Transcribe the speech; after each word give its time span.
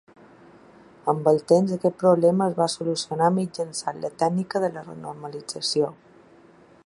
Amb 1.11 1.27
el 1.31 1.35
temps 1.51 1.73
aquest 1.75 1.99
problema 2.03 2.47
es 2.51 2.55
va 2.61 2.69
"solucionar" 2.77 3.31
mitjançant 3.37 4.03
la 4.07 4.13
tècnica 4.23 4.65
de 4.67 4.75
la 4.79 4.85
renormalització. 4.91 5.93